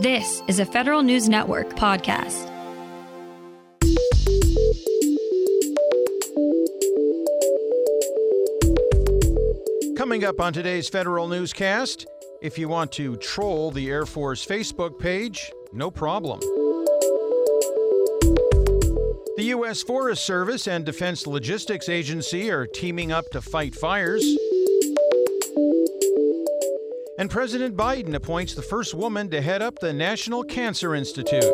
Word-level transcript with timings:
This 0.00 0.42
is 0.48 0.58
a 0.60 0.64
Federal 0.64 1.02
News 1.02 1.28
Network 1.28 1.68
podcast. 1.76 2.46
Coming 9.98 10.24
up 10.24 10.40
on 10.40 10.54
today's 10.54 10.88
Federal 10.88 11.28
Newscast, 11.28 12.06
if 12.40 12.58
you 12.58 12.66
want 12.66 12.92
to 12.92 13.18
troll 13.18 13.72
the 13.72 13.90
Air 13.90 14.06
Force 14.06 14.46
Facebook 14.46 14.98
page, 14.98 15.52
no 15.74 15.90
problem. 15.90 16.40
The 19.36 19.44
U.S. 19.48 19.82
Forest 19.82 20.24
Service 20.24 20.66
and 20.66 20.86
Defense 20.86 21.26
Logistics 21.26 21.90
Agency 21.90 22.50
are 22.50 22.66
teaming 22.66 23.12
up 23.12 23.28
to 23.32 23.42
fight 23.42 23.74
fires. 23.74 24.24
And 27.20 27.28
President 27.28 27.76
Biden 27.76 28.14
appoints 28.14 28.54
the 28.54 28.62
first 28.62 28.94
woman 28.94 29.28
to 29.28 29.42
head 29.42 29.60
up 29.60 29.78
the 29.78 29.92
National 29.92 30.42
Cancer 30.42 30.94
Institute. 30.94 31.44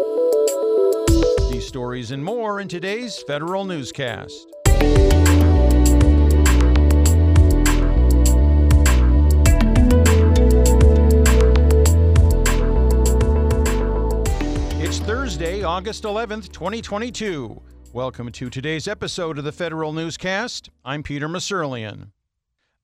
These 1.50 1.66
stories 1.66 2.12
and 2.12 2.24
more 2.24 2.60
in 2.60 2.68
today's 2.68 3.20
Federal 3.24 3.64
Newscast. 3.64 4.46
It's 14.78 15.00
Thursday, 15.00 15.64
August 15.64 16.04
11th, 16.04 16.52
2022. 16.52 17.60
Welcome 17.92 18.30
to 18.30 18.48
today's 18.48 18.86
episode 18.86 19.36
of 19.36 19.42
the 19.42 19.50
Federal 19.50 19.92
Newscast. 19.92 20.70
I'm 20.84 21.02
Peter 21.02 21.28
Musurlian. 21.28 22.10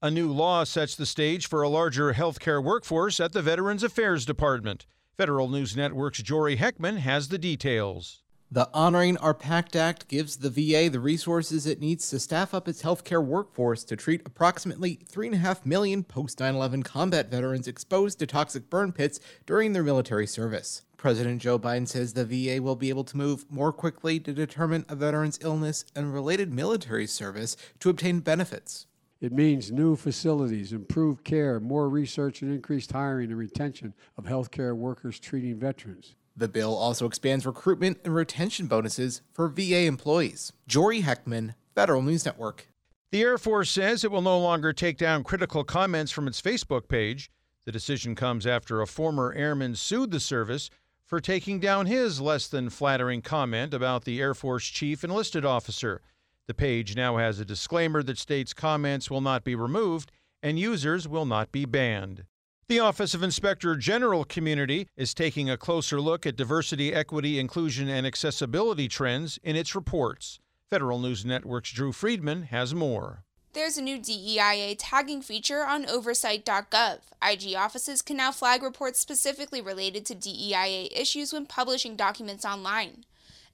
A 0.05 0.11
new 0.11 0.33
law 0.33 0.65
sets 0.65 0.97
the 0.97 1.07
stage 1.07 1.47
for 1.47 1.63
a 1.63 1.69
larger 1.69 2.15
healthcare 2.15 2.61
workforce 2.61 3.21
at 3.21 3.31
the 3.31 3.41
Veterans 3.41 3.85
Affairs 3.85 4.27
Department. 4.27 4.85
Federal 5.17 5.49
News 5.49 5.77
Network's 5.77 6.21
Jory 6.21 6.57
Heckman 6.57 6.97
has 6.97 7.29
the 7.29 7.39
details. 7.39 8.21
The 8.51 8.69
Honoring 8.75 9.17
Our 9.19 9.33
Pact 9.33 9.77
Act 9.77 10.09
gives 10.09 10.39
the 10.39 10.51
VA 10.51 10.91
the 10.91 10.99
resources 10.99 11.69
it 11.69 11.79
needs 11.79 12.11
to 12.11 12.19
staff 12.19 12.53
up 12.53 12.67
its 12.67 12.83
healthcare 12.83 13.25
workforce 13.25 13.85
to 13.85 13.95
treat 13.95 14.23
approximately 14.27 14.99
3.5 15.09 15.65
million 15.65 16.03
post 16.03 16.41
9 16.41 16.53
11 16.53 16.83
combat 16.83 17.31
veterans 17.31 17.69
exposed 17.69 18.19
to 18.19 18.27
toxic 18.27 18.69
burn 18.69 18.91
pits 18.91 19.21
during 19.47 19.73
their 19.73 19.85
military 19.85 20.27
service. 20.27 20.83
President 20.97 21.41
Joe 21.41 21.61
Biden 21.61 21.87
says 21.87 22.15
the 22.15 22.25
VA 22.25 22.61
will 22.61 22.75
be 22.75 22.89
able 22.89 23.05
to 23.05 23.17
move 23.17 23.45
more 23.49 23.73
quickly 23.73 24.19
to 24.19 24.33
determine 24.33 24.85
a 24.89 24.97
veteran's 24.97 25.39
illness 25.43 25.85
and 25.95 26.13
related 26.13 26.53
military 26.53 27.07
service 27.07 27.57
to 27.79 27.89
obtain 27.89 28.19
benefits. 28.19 28.87
It 29.23 29.33
means 29.33 29.71
new 29.71 29.95
facilities, 29.95 30.73
improved 30.73 31.23
care, 31.23 31.61
more 31.61 31.89
research, 31.89 32.43
and 32.43 32.53
increased 32.53 32.91
hiring 32.91 33.31
and 33.31 33.39
retention 33.39 33.95
of 34.19 34.25
healthcare 34.25 34.75
workers 34.75 35.21
treating 35.21 35.61
veterans. 35.61 36.17
The 36.37 36.49
bill 36.49 36.75
also 36.75 37.07
expands 37.07 37.47
recruitment 37.47 37.99
and 38.05 38.17
retention 38.17 38.67
bonuses 38.67 39.23
for 39.31 39.47
VA 39.47 39.85
employees. 39.85 40.53
Jory 40.67 41.03
Heckman, 41.03 41.55
Federal 41.73 42.03
News 42.03 42.27
Network. 42.27 42.67
The 43.13 43.23
Air 43.23 43.39
Force 43.39 43.71
says 43.71 44.03
it 44.03 44.11
will 44.11 44.23
no 44.23 44.41
longer 44.41 44.73
take 44.73 44.99
down 44.99 45.23
critical 45.23 45.63
comments 45.63 46.11
from 46.11 46.27
its 46.27 46.43
Facebook 46.43 46.89
page. 46.89 47.31
The 47.65 47.71
decision 47.71 48.17
comes 48.17 48.45
after 48.45 48.81
a 48.81 48.89
former 48.89 49.33
airman 49.35 49.77
sued 49.77 50.11
the 50.11 50.19
service 50.19 50.69
for 51.07 51.21
taking 51.21 51.61
down 51.61 51.87
his 51.87 52.21
less 52.21 52.49
than 52.49 52.71
flattering 52.71 53.23
comment 53.23 53.73
about 53.73 54.05
the 54.05 54.21
Air 54.21 54.35
Force 54.35 54.67
chief 54.67 55.05
enlisted 55.05 55.45
officer. 55.45 56.01
The 56.49 56.55
page 56.55 56.97
now 56.97 57.19
has 57.19 57.39
a 57.39 57.45
disclaimer 57.45 58.03
that 58.03 58.19
states 58.19 58.53
comments 58.53 59.11
will 59.11 59.21
not 59.21 59.45
be 59.45 59.55
removed 59.55 60.11
and 60.43 60.59
users 60.59 61.07
will 61.07 61.25
not 61.25 61.53
be 61.53 61.65
banned. 61.65 62.25
The 62.69 62.81
Office 62.81 63.15
of 63.15 63.23
Inspector 63.23 63.77
General 63.77 64.25
Community 64.25 64.89
is 64.97 65.15
taking 65.15 65.49
a 65.49 65.57
closer 65.57 66.01
look 66.01 66.27
at 66.27 66.37
diversity, 66.37 66.93
equity, 66.93 67.39
inclusion, 67.39 67.89
and 67.89 68.07
accessibility 68.07 68.89
trends 68.89 69.39
in 69.43 69.57
its 69.57 69.75
reports. 69.75 70.41
Federal 70.71 70.99
News 70.99 71.25
Network's 71.25 71.71
Drew 71.71 71.93
Friedman 71.93 72.45
has 72.45 72.75
more. 72.75 73.25
There's 73.53 73.77
a 73.77 73.83
new 73.83 73.99
DEIA 73.99 74.77
tagging 74.79 75.21
feature 75.21 75.65
on 75.65 75.85
oversight.gov. 75.85 76.99
IG 77.23 77.55
offices 77.55 78.01
can 78.01 78.17
now 78.17 78.33
flag 78.33 78.63
reports 78.63 78.99
specifically 78.99 79.61
related 79.61 80.07
to 80.07 80.15
DEIA 80.15 80.89
issues 80.91 81.33
when 81.33 81.45
publishing 81.45 81.95
documents 81.95 82.47
online. 82.47 83.05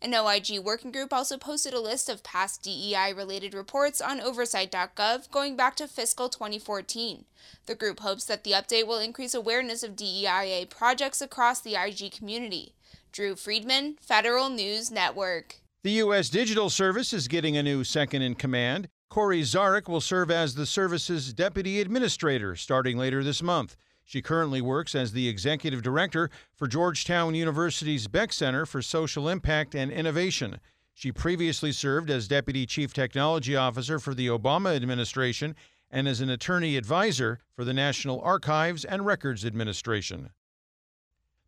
An 0.01 0.15
OIG 0.15 0.61
working 0.61 0.93
group 0.93 1.13
also 1.13 1.37
posted 1.37 1.75
a 1.75 1.81
list 1.81 2.09
of 2.09 2.23
past 2.23 2.63
DEI 2.63 3.13
related 3.13 3.53
reports 3.53 4.01
on 4.01 4.21
oversight.gov 4.21 5.29
going 5.33 5.57
back 5.57 5.75
to 5.77 5.89
fiscal 5.89 6.29
2014. 6.29 7.25
The 7.67 7.75
group 7.75 7.99
hopes 8.01 8.25
that 8.27 8.45
the 8.45 8.53
update 8.53 8.87
will 8.87 9.01
increase 9.01 9.35
awareness 9.35 9.83
of 9.83 9.97
DEIA 9.97 10.71
projects 10.71 11.21
across 11.21 11.61
the 11.61 11.75
IG 11.75 12.13
community. 12.13 12.75
Drew 13.11 13.35
Friedman, 13.35 13.97
Federal 14.01 14.51
News 14.51 14.93
Network. 14.93 15.57
The 15.83 15.91
U.S. 15.93 16.29
Digital 16.29 16.71
Service 16.71 17.13
is 17.13 17.27
getting 17.27 17.57
a 17.57 17.63
new 17.63 17.83
second 17.83 18.23
in 18.23 18.37
command. 18.37 18.89
Cori 19.11 19.43
Zarek 19.43 19.89
will 19.89 20.01
serve 20.01 20.31
as 20.31 20.55
the 20.55 20.67
service's 20.67 21.33
deputy 21.33 21.81
administrator 21.81 22.55
starting 22.55 22.99
later 22.99 23.25
this 23.25 23.43
month. 23.43 23.77
She 24.09 24.23
currently 24.23 24.63
works 24.63 24.95
as 24.95 25.13
the 25.13 25.29
executive 25.29 25.83
director 25.83 26.31
for 26.55 26.67
Georgetown 26.67 27.35
University's 27.35 28.09
Beeck 28.09 28.33
Center 28.33 28.65
for 28.65 28.81
Social 28.81 29.29
Impact 29.29 29.75
and 29.75 29.93
Innovation. 29.93 30.61
She 30.95 31.13
previously 31.13 31.73
served 31.73 32.09
as 32.09 32.27
deputy 32.27 32.65
chief 32.65 32.95
technology 32.95 33.55
officer 33.55 33.99
for 33.99 34.15
the 34.15 34.29
Obama 34.29 34.75
administration 34.75 35.55
and 35.91 36.09
as 36.09 36.23
an 36.23 36.31
attorney 36.31 36.79
advisor 36.79 37.41
for 37.55 37.67
the 37.67 37.75
National 37.75 38.23
Archives 38.23 38.83
and 38.83 39.05
Records 39.05 39.45
Administration. 39.45 40.31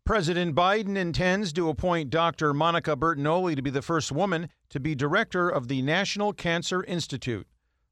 President 0.05 0.53
Biden 0.53 0.95
intends 0.95 1.51
to 1.53 1.67
appoint 1.67 2.11
Dr. 2.11 2.53
Monica 2.53 2.95
Bertagnolli 2.95 3.55
to 3.55 3.63
be 3.63 3.71
the 3.71 3.81
first 3.81 4.11
woman 4.11 4.49
to 4.69 4.79
be 4.79 4.93
director 4.93 5.49
of 5.49 5.67
the 5.67 5.81
National 5.81 6.31
Cancer 6.31 6.83
Institute. 6.83 7.47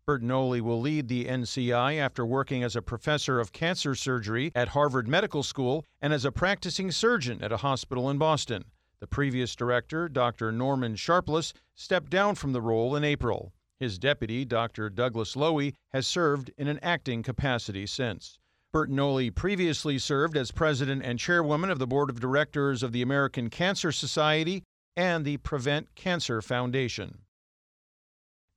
Bertagnolli 0.09 0.59
will 0.59 0.81
lead 0.81 1.07
the 1.07 1.25
NCI 1.25 1.99
after 1.99 2.25
working 2.25 2.63
as 2.63 2.75
a 2.75 2.81
professor 2.81 3.39
of 3.39 3.53
cancer 3.53 3.93
surgery 3.93 4.51
at 4.55 4.69
Harvard 4.69 5.07
Medical 5.07 5.43
School 5.43 5.85
and 6.01 6.11
as 6.11 6.25
a 6.25 6.31
practicing 6.31 6.89
surgeon 6.89 7.43
at 7.43 7.51
a 7.51 7.57
hospital 7.57 8.09
in 8.09 8.17
Boston. 8.17 8.65
The 9.01 9.05
previous 9.05 9.55
director, 9.55 10.09
Dr. 10.09 10.51
Norman 10.51 10.95
Sharpless, 10.95 11.53
stepped 11.75 12.09
down 12.09 12.33
from 12.33 12.53
the 12.53 12.61
role 12.61 12.95
in 12.95 13.03
April. 13.03 13.53
His 13.79 13.99
deputy, 13.99 14.45
Dr. 14.45 14.89
Douglas 14.89 15.35
Lowy, 15.35 15.75
has 15.89 16.07
served 16.07 16.49
in 16.57 16.67
an 16.67 16.79
acting 16.81 17.21
capacity 17.21 17.85
since. 17.85 18.39
Bert 18.71 18.89
Bertagnolli 18.89 19.35
previously 19.35 19.99
served 19.99 20.35
as 20.35 20.49
president 20.49 21.03
and 21.05 21.19
chairwoman 21.19 21.69
of 21.69 21.77
the 21.77 21.85
board 21.85 22.09
of 22.09 22.19
directors 22.19 22.81
of 22.81 22.93
the 22.93 23.03
American 23.03 23.51
Cancer 23.51 23.91
Society 23.91 24.63
and 24.95 25.23
the 25.23 25.37
Prevent 25.37 25.93
Cancer 25.93 26.41
Foundation. 26.41 27.19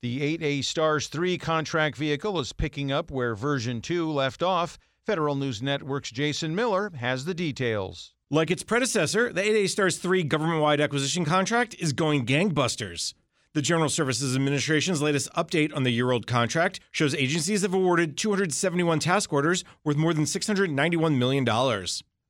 The 0.03 0.37
8A 0.37 0.65
Stars 0.65 1.07
3 1.07 1.39
contract 1.39 1.97
vehicle 1.97 2.41
is 2.41 2.53
picking 2.53 2.91
up 2.91 3.13
where 3.13 3.37
version 3.37 3.81
2 3.81 4.11
left 4.11 4.43
off. 4.43 4.77
Federal 5.07 5.37
News 5.37 5.63
Network's 5.63 6.11
Jason 6.11 6.57
Miller 6.57 6.91
has 6.97 7.25
the 7.25 7.35
details. 7.35 8.13
Like 8.29 8.51
its 8.51 8.65
predecessor, 8.65 9.33
the 9.33 9.43
8A 9.43 9.69
Stars 9.69 9.99
3 9.99 10.25
government 10.25 10.61
wide 10.61 10.81
acquisition 10.81 11.25
contract 11.25 11.77
is 11.79 11.93
going 11.93 12.27
gangbusters. 12.27 13.15
The 13.55 13.63
General 13.63 13.89
Services 13.89 14.35
Administration's 14.35 15.01
latest 15.01 15.33
update 15.35 15.73
on 15.73 15.85
the 15.85 15.93
year 15.93 16.11
old 16.11 16.27
contract 16.27 16.81
shows 16.91 17.15
agencies 17.15 17.63
have 17.63 17.73
awarded 17.73 18.17
271 18.17 18.99
task 18.99 19.33
orders 19.33 19.63
worth 19.85 19.97
more 19.97 20.13
than 20.13 20.25
$691 20.25 21.17
million. 21.17 21.45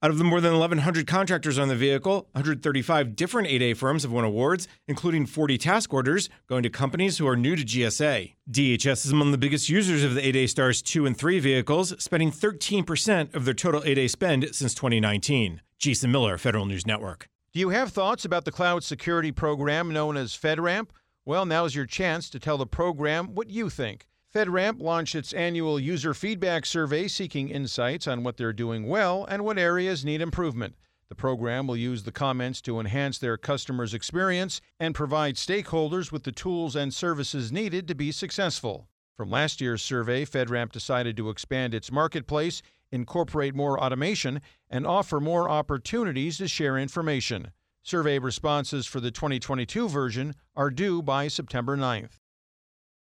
Out 0.05 0.11
of 0.11 0.19
the 0.19 0.25
more 0.25 0.41
than 0.41 0.55
1,100 0.55 1.07
contractors 1.07 1.61
on 1.61 1.69
the 1.69 1.77
vehicle, 1.77 2.27
135 2.33 3.15
different 3.15 3.47
8A 3.47 3.77
firms 3.77 4.03
have 4.03 4.11
won 4.11 4.25
awards, 4.25 4.67
including 4.89 5.27
40 5.27 5.57
task 5.59 5.95
orders 5.95 6.29
going 6.49 6.65
to 6.65 6.71
companies 6.71 7.19
who 7.19 7.29
are 7.29 7.37
new 7.37 7.55
to 7.55 7.63
GSA. 7.63 8.35
DHS 8.51 9.07
is 9.07 9.13
among 9.13 9.31
the 9.31 9.39
biggest 9.39 9.69
users 9.69 10.03
of 10.03 10.17
the 10.17 10.21
8A 10.21 10.49
Stars 10.49 10.83
2 10.83 11.07
and 11.07 11.17
3 11.17 11.39
vehicles, 11.39 11.95
spending 12.03 12.33
13% 12.33 13.33
of 13.33 13.45
their 13.45 13.55
total 13.55 13.81
8A 13.83 14.11
spend 14.11 14.49
since 14.51 14.75
2019. 14.75 15.61
Jason 15.79 16.11
Miller, 16.11 16.37
Federal 16.37 16.67
News 16.67 16.85
Network. 16.85 17.29
Do 17.53 17.61
you 17.61 17.69
have 17.69 17.93
thoughts 17.93 18.25
about 18.25 18.45
the 18.45 18.51
cloud 18.51 18.83
security 18.83 19.31
program 19.31 19.93
known 19.93 20.17
as 20.17 20.33
FedRAMP? 20.33 20.89
Well, 21.25 21.47
now's 21.47 21.77
your 21.77 21.87
chance 21.87 22.29
to 22.31 22.41
tell 22.41 22.59
the 22.59 22.67
program 22.67 23.37
what 23.37 23.51
you 23.51 23.71
think. 23.71 24.09
FedRAMP 24.35 24.81
launched 24.81 25.15
its 25.15 25.35
annual 25.35 25.79
user 25.79 26.15
feedback 26.15 26.65
survey 26.65 27.07
seeking 27.07 27.51
insights 27.51 28.07
on 28.09 28.23
what 28.23 28.39
they're 28.39 28.55
doing 28.55 28.89
well 28.89 29.27
and 29.27 29.45
what 29.45 29.59
areas 29.59 30.07
need 30.07 30.23
improvement. 30.23 30.75
The 31.11 31.15
program 31.15 31.67
will 31.67 31.77
use 31.77 32.05
the 32.05 32.13
comments 32.13 32.63
to 32.63 32.81
enhance 32.81 33.19
their 33.19 33.37
customers' 33.37 33.93
experience 33.93 34.63
and 34.81 34.95
provide 34.95 35.35
stakeholders 35.35 36.11
with 36.11 36.23
the 36.23 36.33
tools 36.33 36.75
and 36.75 36.95
services 36.95 37.53
needed 37.53 37.87
to 37.89 37.95
be 37.95 38.11
successful. 38.11 38.89
From 39.19 39.31
last 39.31 39.61
year's 39.61 39.83
survey, 39.83 40.25
FedRAMP 40.25 40.73
decided 40.73 41.15
to 41.19 41.29
expand 41.29 41.75
its 41.75 41.93
marketplace, 41.93 42.63
incorporate 42.91 43.55
more 43.55 43.79
automation, 43.85 44.41
and 44.71 44.87
offer 44.87 45.21
more 45.21 45.51
opportunities 45.51 46.39
to 46.39 46.49
share 46.49 46.79
information. 46.79 47.51
Survey 47.83 48.19
responses 48.19 48.87
for 48.87 48.99
the 48.99 49.11
2022 49.11 49.91
version 49.91 50.35
are 50.57 50.71
due 50.71 51.03
by 51.03 51.29
September 51.29 51.77
9th. 51.77 52.22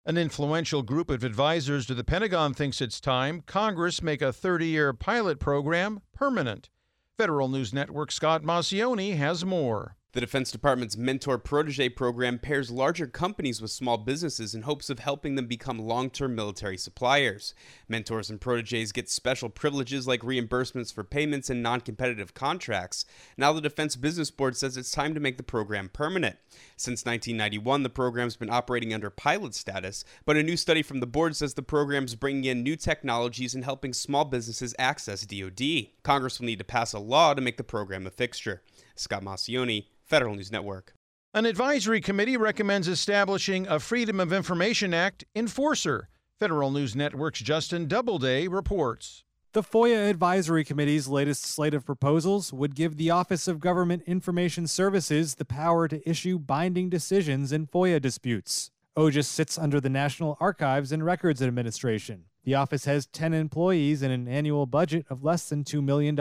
An 0.08 0.16
influential 0.16 0.82
group 0.82 1.10
of 1.10 1.24
advisors 1.24 1.84
to 1.86 1.94
the 1.94 2.04
Pentagon 2.04 2.54
thinks 2.54 2.80
it's 2.80 3.00
time 3.00 3.42
Congress 3.44 4.00
make 4.00 4.22
a 4.22 4.32
30 4.32 4.68
year 4.68 4.92
pilot 4.92 5.40
program 5.40 6.00
permanent. 6.14 6.70
Federal 7.18 7.48
News 7.48 7.74
Network 7.74 8.12
Scott 8.12 8.44
Maucione 8.44 9.16
has 9.16 9.44
more. 9.44 9.95
The 10.16 10.22
Defense 10.22 10.50
Department's 10.50 10.96
Mentor 10.96 11.36
Protege 11.36 11.90
program 11.90 12.38
pairs 12.38 12.70
larger 12.70 13.06
companies 13.06 13.60
with 13.60 13.70
small 13.70 13.98
businesses 13.98 14.54
in 14.54 14.62
hopes 14.62 14.88
of 14.88 14.98
helping 14.98 15.34
them 15.34 15.46
become 15.46 15.78
long 15.78 16.08
term 16.08 16.34
military 16.34 16.78
suppliers. 16.78 17.52
Mentors 17.86 18.30
and 18.30 18.40
proteges 18.40 18.92
get 18.92 19.10
special 19.10 19.50
privileges 19.50 20.06
like 20.06 20.22
reimbursements 20.22 20.90
for 20.90 21.04
payments 21.04 21.50
and 21.50 21.62
non 21.62 21.82
competitive 21.82 22.32
contracts. 22.32 23.04
Now, 23.36 23.52
the 23.52 23.60
Defense 23.60 23.94
Business 23.94 24.30
Board 24.30 24.56
says 24.56 24.78
it's 24.78 24.90
time 24.90 25.12
to 25.12 25.20
make 25.20 25.36
the 25.36 25.42
program 25.42 25.90
permanent. 25.90 26.36
Since 26.78 27.04
1991, 27.04 27.82
the 27.82 27.90
program's 27.90 28.36
been 28.36 28.48
operating 28.48 28.94
under 28.94 29.10
pilot 29.10 29.54
status, 29.54 30.02
but 30.24 30.38
a 30.38 30.42
new 30.42 30.56
study 30.56 30.80
from 30.80 31.00
the 31.00 31.06
board 31.06 31.36
says 31.36 31.52
the 31.52 31.62
program's 31.62 32.14
bringing 32.14 32.46
in 32.46 32.62
new 32.62 32.76
technologies 32.76 33.54
and 33.54 33.66
helping 33.66 33.92
small 33.92 34.24
businesses 34.24 34.74
access 34.78 35.26
DoD. 35.26 35.88
Congress 36.02 36.40
will 36.40 36.46
need 36.46 36.58
to 36.60 36.64
pass 36.64 36.94
a 36.94 36.98
law 36.98 37.34
to 37.34 37.42
make 37.42 37.58
the 37.58 37.62
program 37.62 38.06
a 38.06 38.10
fixture. 38.10 38.62
Scott 38.94 39.22
Maucione, 39.22 39.84
Federal 40.06 40.36
News 40.36 40.52
Network. 40.52 40.94
An 41.34 41.46
advisory 41.46 42.00
committee 42.00 42.36
recommends 42.36 42.86
establishing 42.86 43.66
a 43.66 43.80
Freedom 43.80 44.20
of 44.20 44.32
Information 44.32 44.94
Act 44.94 45.24
enforcer. 45.34 46.08
Federal 46.38 46.70
News 46.70 46.94
Network's 46.94 47.40
Justin 47.40 47.88
Doubleday 47.88 48.46
reports. 48.46 49.24
The 49.52 49.64
FOIA 49.64 50.08
Advisory 50.08 50.64
Committee's 50.64 51.08
latest 51.08 51.44
slate 51.44 51.74
of 51.74 51.84
proposals 51.84 52.52
would 52.52 52.76
give 52.76 52.96
the 52.96 53.10
Office 53.10 53.48
of 53.48 53.58
Government 53.58 54.04
Information 54.06 54.68
Services 54.68 55.34
the 55.34 55.44
power 55.44 55.88
to 55.88 56.08
issue 56.08 56.38
binding 56.38 56.88
decisions 56.88 57.50
in 57.50 57.66
FOIA 57.66 58.00
disputes. 58.00 58.70
OGIS 58.96 59.26
sits 59.26 59.58
under 59.58 59.80
the 59.80 59.90
National 59.90 60.36
Archives 60.40 60.92
and 60.92 61.04
Records 61.04 61.42
Administration. 61.42 62.26
The 62.44 62.54
office 62.54 62.84
has 62.84 63.06
10 63.06 63.34
employees 63.34 64.02
and 64.02 64.12
an 64.12 64.28
annual 64.28 64.66
budget 64.66 65.04
of 65.10 65.24
less 65.24 65.48
than 65.48 65.64
$2 65.64 65.82
million. 65.82 66.16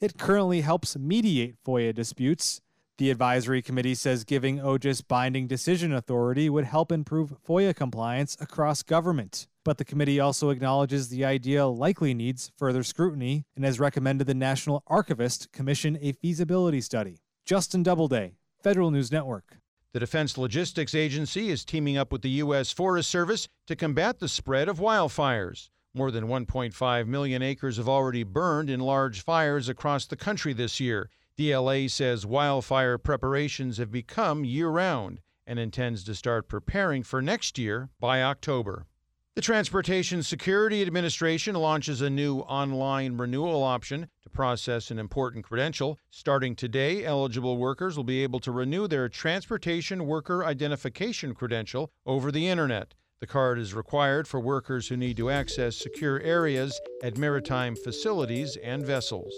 It 0.00 0.18
currently 0.18 0.62
helps 0.62 0.96
mediate 0.96 1.62
FOIA 1.64 1.94
disputes 1.94 2.62
the 2.96 3.10
advisory 3.10 3.60
committee 3.60 3.94
says 3.94 4.22
giving 4.22 4.60
OGIS 4.60 5.02
binding 5.02 5.48
decision 5.48 5.92
authority 5.92 6.48
would 6.48 6.64
help 6.64 6.92
improve 6.92 7.34
FOIA 7.46 7.74
compliance 7.74 8.36
across 8.40 8.82
government. 8.82 9.48
But 9.64 9.78
the 9.78 9.84
committee 9.84 10.20
also 10.20 10.50
acknowledges 10.50 11.08
the 11.08 11.24
idea 11.24 11.66
likely 11.66 12.14
needs 12.14 12.52
further 12.56 12.82
scrutiny 12.82 13.46
and 13.56 13.64
has 13.64 13.80
recommended 13.80 14.26
the 14.26 14.34
National 14.34 14.84
Archivist 14.86 15.50
commission 15.52 15.98
a 16.00 16.12
feasibility 16.12 16.80
study. 16.80 17.18
Justin 17.44 17.82
Doubleday, 17.82 18.36
Federal 18.62 18.90
News 18.90 19.10
Network. 19.10 19.56
The 19.92 20.00
Defense 20.00 20.38
Logistics 20.38 20.94
Agency 20.94 21.50
is 21.50 21.64
teaming 21.64 21.96
up 21.96 22.12
with 22.12 22.22
the 22.22 22.30
U.S. 22.30 22.72
Forest 22.72 23.10
Service 23.10 23.48
to 23.66 23.76
combat 23.76 24.18
the 24.18 24.28
spread 24.28 24.68
of 24.68 24.78
wildfires. 24.78 25.70
More 25.94 26.10
than 26.10 26.26
1.5 26.26 27.06
million 27.06 27.42
acres 27.42 27.76
have 27.76 27.88
already 27.88 28.24
burned 28.24 28.68
in 28.68 28.80
large 28.80 29.22
fires 29.22 29.68
across 29.68 30.06
the 30.06 30.16
country 30.16 30.52
this 30.52 30.80
year. 30.80 31.10
DLA 31.36 31.90
says 31.90 32.24
wildfire 32.24 32.96
preparations 32.96 33.78
have 33.78 33.90
become 33.90 34.44
year 34.44 34.68
round 34.68 35.20
and 35.44 35.58
intends 35.58 36.04
to 36.04 36.14
start 36.14 36.48
preparing 36.48 37.02
for 37.02 37.20
next 37.20 37.58
year 37.58 37.88
by 37.98 38.22
October. 38.22 38.86
The 39.34 39.40
Transportation 39.40 40.22
Security 40.22 40.80
Administration 40.80 41.56
launches 41.56 42.00
a 42.00 42.08
new 42.08 42.38
online 42.42 43.16
renewal 43.16 43.64
option 43.64 44.08
to 44.22 44.30
process 44.30 44.92
an 44.92 45.00
important 45.00 45.44
credential. 45.44 45.98
Starting 46.08 46.54
today, 46.54 47.04
eligible 47.04 47.56
workers 47.56 47.96
will 47.96 48.04
be 48.04 48.22
able 48.22 48.38
to 48.38 48.52
renew 48.52 48.86
their 48.86 49.08
Transportation 49.08 50.06
Worker 50.06 50.44
Identification 50.44 51.34
credential 51.34 51.90
over 52.06 52.30
the 52.30 52.46
Internet. 52.46 52.94
The 53.24 53.28
card 53.28 53.58
is 53.58 53.72
required 53.72 54.28
for 54.28 54.38
workers 54.38 54.86
who 54.86 54.98
need 54.98 55.16
to 55.16 55.30
access 55.30 55.76
secure 55.76 56.20
areas 56.20 56.78
at 57.02 57.16
maritime 57.16 57.74
facilities 57.74 58.58
and 58.62 58.84
vessels. 58.84 59.32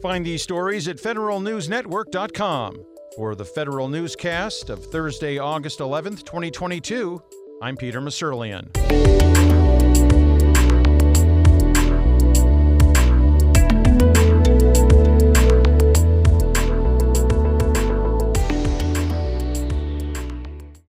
Find 0.00 0.24
these 0.24 0.42
stories 0.42 0.88
at 0.88 0.96
federalnewsnetwork.com. 0.96 2.82
For 3.16 3.34
the 3.34 3.44
Federal 3.44 3.88
Newscast 3.88 4.70
of 4.70 4.86
Thursday, 4.86 5.36
August 5.36 5.80
11th, 5.80 6.24
2022, 6.24 7.22
I'm 7.60 7.76
Peter 7.76 8.00
Musurlian. 8.00 8.70